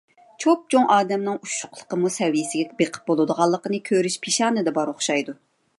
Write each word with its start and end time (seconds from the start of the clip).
چوپچوڭ 0.43 0.87
ئادەمنىڭ 0.95 1.37
ئۇششۇقلۇقىمۇ 1.43 2.11
سەۋىيسىگە 2.17 2.79
بېقىپ 2.81 3.07
بولىدىغانلىقىنى 3.13 3.83
كۆرۈش 3.93 4.21
پىشانىدە 4.27 4.75
بار 4.81 4.93
ئوخشايدۇ. 4.95 5.39